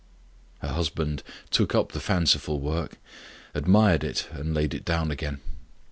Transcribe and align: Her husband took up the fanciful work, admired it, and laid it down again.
Her 0.63 0.69
husband 0.69 1.21
took 1.51 1.75
up 1.75 1.91
the 1.91 1.99
fanciful 1.99 2.59
work, 2.59 2.97
admired 3.53 4.03
it, 4.03 4.27
and 4.31 4.51
laid 4.51 4.73
it 4.73 4.83
down 4.83 5.11
again. 5.11 5.41